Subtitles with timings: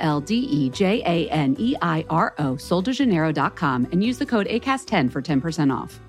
[0.00, 4.46] L D E J A N E I R O, soldejaneiro.com, and use the code
[4.48, 6.00] ACAST10 for 10% off.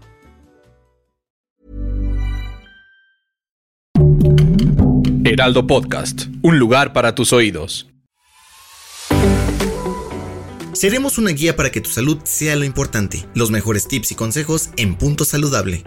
[5.23, 7.87] Heraldo Podcast, un lugar para tus oídos.
[10.73, 13.25] Seremos una guía para que tu salud sea lo importante.
[13.33, 15.83] Los mejores tips y consejos en Punto Saludable.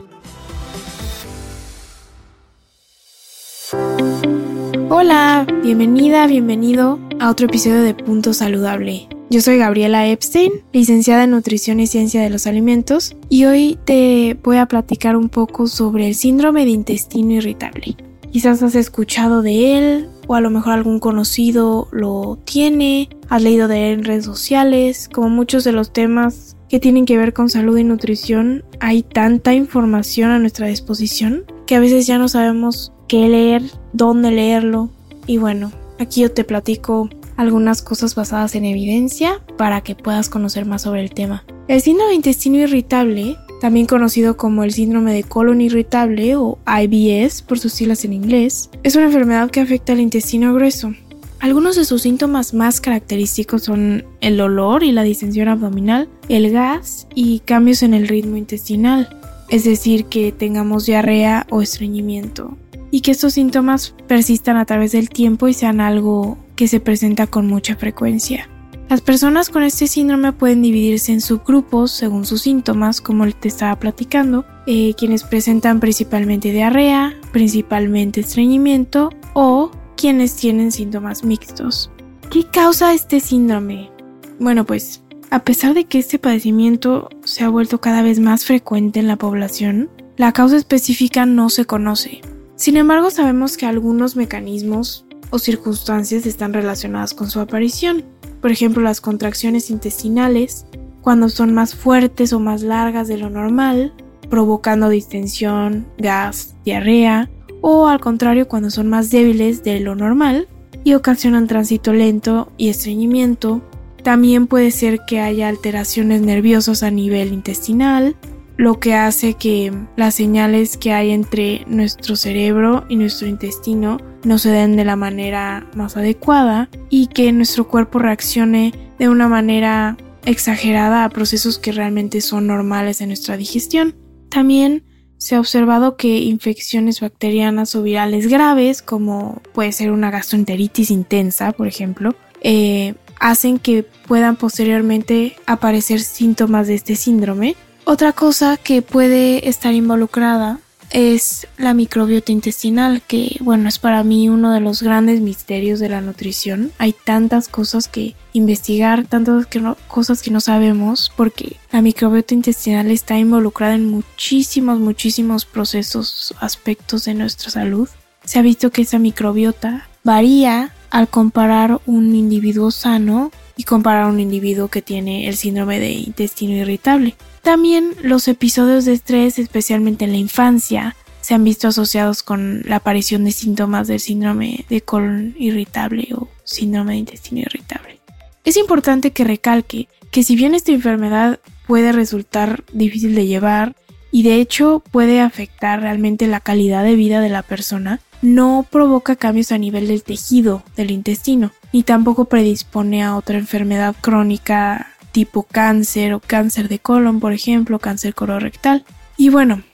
[4.88, 9.09] Hola, bienvenida, bienvenido a otro episodio de Punto Saludable.
[9.30, 14.36] Yo soy Gabriela Epstein, licenciada en Nutrición y Ciencia de los Alimentos, y hoy te
[14.44, 17.97] voy a platicar un poco sobre el síndrome de intestino irritable.
[18.31, 23.69] Quizás has escuchado de él, o a lo mejor algún conocido lo tiene, has leído
[23.69, 27.48] de él en redes sociales, como muchos de los temas que tienen que ver con
[27.48, 32.92] salud y nutrición, hay tanta información a nuestra disposición que a veces ya no sabemos
[33.09, 33.62] qué leer,
[33.94, 34.91] dónde leerlo,
[35.27, 40.67] y bueno, aquí yo te platico algunas cosas basadas en evidencia para que puedas conocer
[40.67, 41.45] más sobre el tema.
[41.69, 47.42] El síndrome de intestino irritable, también conocido como el síndrome de colon irritable o IBS
[47.42, 50.92] por sus siglas en inglés, es una enfermedad que afecta al intestino grueso.
[51.41, 57.06] Algunos de sus síntomas más característicos son el dolor y la distensión abdominal, el gas
[57.15, 59.09] y cambios en el ritmo intestinal,
[59.50, 62.56] es decir, que tengamos diarrea o estreñimiento,
[62.95, 67.27] y que estos síntomas persistan a través del tiempo y sean algo que se presenta
[67.27, 68.48] con mucha frecuencia.
[68.89, 73.81] Las personas con este síndrome pueden dividirse en subgrupos según sus síntomas, como te estaba
[73.81, 81.91] platicando, eh, quienes presentan principalmente diarrea, principalmente estreñimiento o quienes tienen síntomas mixtos.
[82.31, 83.91] ¿Qué causa este síndrome?
[84.38, 89.00] Bueno, pues a pesar de que este padecimiento se ha vuelto cada vez más frecuente
[89.00, 92.21] en la población, la causa específica no se conoce.
[92.56, 98.04] Sin embargo, sabemos que algunos mecanismos o circunstancias están relacionadas con su aparición.
[98.41, 100.66] Por ejemplo, las contracciones intestinales,
[101.00, 103.92] cuando son más fuertes o más largas de lo normal,
[104.31, 107.28] provocando distensión, gas, diarrea,
[107.60, 110.48] o al contrario, cuando son más débiles de lo normal
[110.84, 113.62] y ocasionan tránsito lento y estreñimiento.
[114.03, 118.16] También puede ser que haya alteraciones nerviosas a nivel intestinal,
[118.56, 124.38] lo que hace que las señales que hay entre nuestro cerebro y nuestro intestino no
[124.38, 129.97] se den de la manera más adecuada y que nuestro cuerpo reaccione de una manera
[130.25, 133.94] exagerada a procesos que realmente son normales en nuestra digestión.
[134.31, 134.84] También
[135.19, 141.53] se ha observado que infecciones bacterianas o virales graves, como puede ser una gastroenteritis intensa,
[141.53, 148.83] por ejemplo, eh, hacen que puedan posteriormente aparecer síntomas de este síndrome otra cosa que
[148.83, 154.83] puede estar involucrada es la microbiota intestinal, que bueno, es para mí uno de los
[154.83, 156.71] grandes misterios de la nutrición.
[156.78, 159.49] Hay tantas cosas que investigar, tantas
[159.89, 167.05] cosas que no sabemos, porque la microbiota intestinal está involucrada en muchísimos, muchísimos procesos, aspectos
[167.06, 167.89] de nuestra salud.
[168.25, 174.21] Se ha visto que esa microbiota varía al comparar un individuo sano y comparar un
[174.21, 177.15] individuo que tiene el síndrome de intestino irritable.
[177.43, 182.77] También los episodios de estrés, especialmente en la infancia, se han visto asociados con la
[182.77, 188.01] aparición de síntomas del síndrome de colon irritable o síndrome de intestino irritable.
[188.45, 193.75] Es importante que recalque que si bien esta enfermedad puede resultar difícil de llevar
[194.14, 199.16] y de hecho puede afectar realmente la calidad de vida de la persona, no provoca
[199.16, 205.42] cambios a nivel del tejido del intestino, ni tampoco predispone a otra enfermedad crónica tipo
[205.42, 208.84] cáncer o cáncer de colon, por ejemplo, cáncer colorectal.
[209.16, 209.65] Y bueno,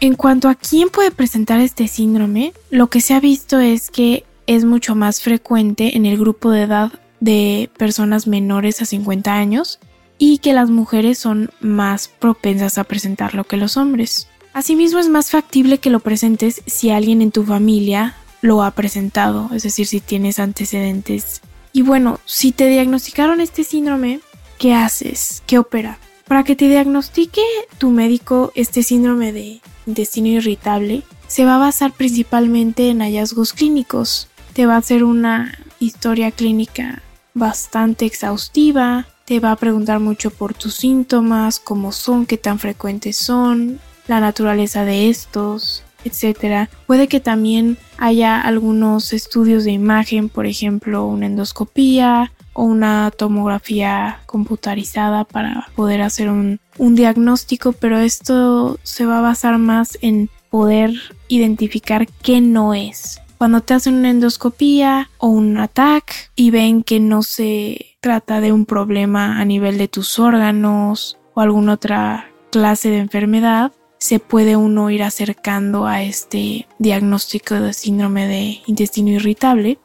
[0.00, 4.24] en cuanto a quién puede presentar este síndrome, lo que se ha visto es que
[4.48, 9.78] es mucho más frecuente en el grupo de edad de personas menores a 50 años
[10.26, 14.26] y que las mujeres son más propensas a presentarlo que los hombres.
[14.54, 19.50] Asimismo es más factible que lo presentes si alguien en tu familia lo ha presentado,
[19.52, 21.42] es decir, si tienes antecedentes.
[21.74, 24.20] Y bueno, si te diagnosticaron este síndrome,
[24.58, 25.42] ¿qué haces?
[25.46, 25.98] ¿Qué opera?
[26.26, 27.42] Para que te diagnostique
[27.76, 34.28] tu médico este síndrome de intestino irritable, se va a basar principalmente en hallazgos clínicos.
[34.54, 37.02] Te va a hacer una historia clínica
[37.34, 43.16] bastante exhaustiva, te va a preguntar mucho por tus síntomas, cómo son, qué tan frecuentes
[43.16, 46.68] son, la naturaleza de estos, etc.
[46.86, 54.20] Puede que también haya algunos estudios de imagen, por ejemplo, una endoscopía o una tomografía
[54.26, 60.92] computarizada para poder hacer un, diagnóstico, pero esto se va a basar más en poder
[61.28, 63.20] identificar qué no es.
[63.38, 68.52] Cuando te hacen una endoscopía o un ataque y ven que no se trata de
[68.52, 74.56] un problema a nivel de tus órganos o alguna otra clase de enfermedad, se puede
[74.56, 79.78] uno ir acercando a este diagnóstico de síndrome de intestino irritable.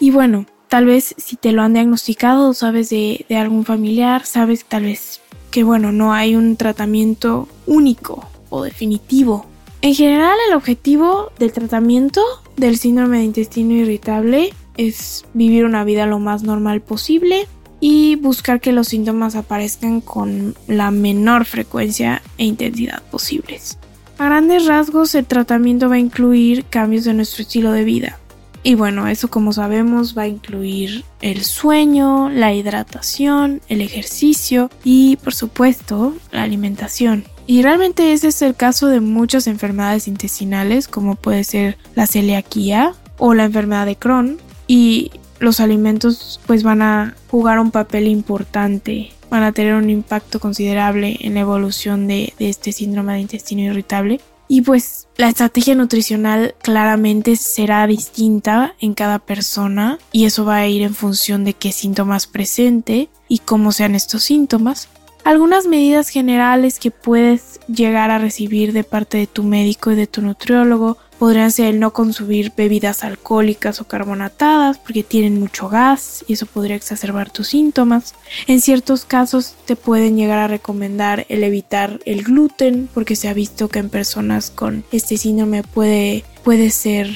[0.00, 4.64] Y bueno, tal vez si te lo han diagnosticado, sabes de, de algún familiar, sabes
[4.64, 5.20] tal vez
[5.52, 9.46] que bueno, no hay un tratamiento único o definitivo.
[9.80, 12.20] En general, el objetivo del tratamiento
[12.56, 17.46] del síndrome de intestino irritable es vivir una vida lo más normal posible
[17.80, 23.78] y buscar que los síntomas aparezcan con la menor frecuencia e intensidad posibles.
[24.18, 28.18] A grandes rasgos, el tratamiento va a incluir cambios de nuestro estilo de vida.
[28.62, 35.16] Y bueno, eso como sabemos va a incluir el sueño, la hidratación, el ejercicio y
[35.16, 37.24] por supuesto la alimentación.
[37.46, 42.92] Y realmente ese es el caso de muchas enfermedades intestinales como puede ser la celiaquía
[43.18, 44.38] o la enfermedad de Crohn.
[44.66, 50.38] Y los alimentos pues van a jugar un papel importante, van a tener un impacto
[50.38, 54.20] considerable en la evolución de, este síndrome de intestino irritable.
[54.46, 60.66] Y pues la estrategia nutricional claramente será distinta en cada persona y eso va a
[60.66, 64.88] ir en función de qué síntomas presente y cómo sean estos síntomas.
[65.22, 70.08] Algunas medidas generales que puedes llegar a recibir de parte de tu médico y de
[70.08, 76.24] tu nutriólogo podrían ser el no consumir bebidas alcohólicas o carbonatadas porque tienen mucho gas
[76.26, 78.14] y eso podría exacerbar tus síntomas.
[78.46, 83.34] En ciertos casos te pueden llegar a recomendar el evitar el gluten porque se ha
[83.34, 87.10] visto que en personas con este síndrome puede, puede ser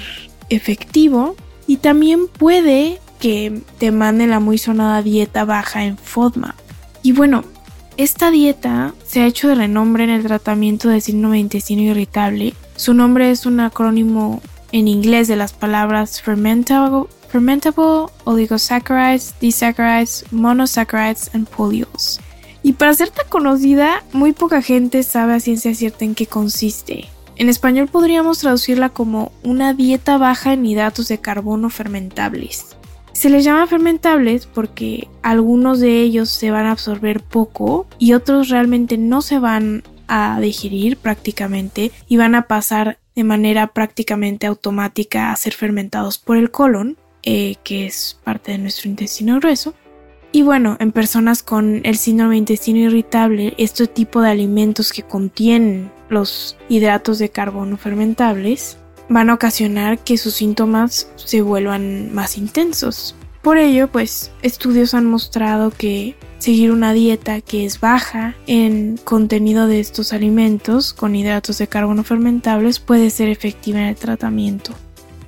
[0.50, 1.34] efectivo
[1.66, 6.54] y también puede que te manden la muy sonada dieta baja en FODMAP.
[7.02, 7.42] Y bueno,
[7.96, 12.52] esta dieta se ha hecho de renombre en el tratamiento del síndrome de intestino irritable
[12.76, 14.42] su nombre es un acrónimo
[14.72, 17.06] en inglés de las palabras fermentable,
[18.24, 22.20] oligosaccharides, disaccharides, monosaccharides and polyols.
[22.62, 27.08] Y para ser tan conocida, muy poca gente sabe a ciencia cierta en qué consiste.
[27.36, 32.76] En español podríamos traducirla como una dieta baja en hidratos de carbono fermentables.
[33.12, 38.48] Se les llama fermentables porque algunos de ellos se van a absorber poco y otros
[38.48, 45.30] realmente no se van a digerir prácticamente y van a pasar de manera prácticamente automática
[45.30, 49.74] a ser fermentados por el colon, eh, que es parte de nuestro intestino grueso.
[50.32, 55.04] Y bueno, en personas con el síndrome de intestino irritable, este tipo de alimentos que
[55.04, 58.78] contienen los hidratos de carbono fermentables
[59.08, 63.14] van a ocasionar que sus síntomas se vuelvan más intensos.
[63.44, 69.66] Por ello, pues estudios han mostrado que seguir una dieta que es baja en contenido
[69.66, 74.72] de estos alimentos con hidratos de carbono fermentables puede ser efectiva en el tratamiento.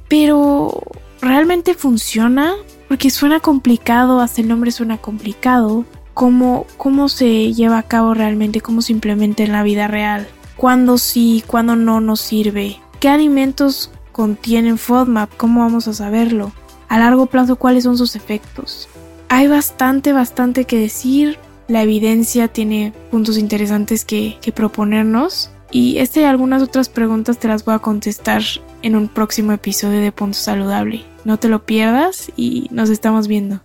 [0.09, 0.83] Pero,
[1.21, 2.55] ¿realmente funciona?
[2.89, 5.85] Porque suena complicado, hasta el nombre suena complicado.
[6.15, 8.63] ¿Cómo, cómo se lleva a cabo realmente?
[8.63, 10.27] ¿Cómo se implementa en la vida real?
[10.56, 11.44] ¿Cuándo sí?
[11.46, 12.81] ¿Cuándo no nos sirve?
[12.99, 15.37] ¿Qué alimentos contienen FODMAP?
[15.37, 16.53] ¿Cómo vamos a saberlo?
[16.88, 18.88] A largo plazo cuáles son sus efectos.
[19.28, 21.38] Hay bastante, bastante que decir.
[21.69, 25.50] La evidencia tiene puntos interesantes que, proponernos.
[25.72, 28.43] Y este y algunas otras preguntas te las voy a contestar
[28.82, 31.05] en un próximo episodio de Punto Saludable.
[31.24, 33.60] No te lo pierdas y nos estamos viendo.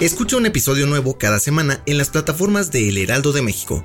[0.00, 3.84] Escucha un episodio nuevo cada semana en las plataformas de El Heraldo de México